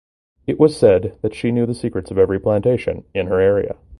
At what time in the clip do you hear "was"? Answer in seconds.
0.59-0.75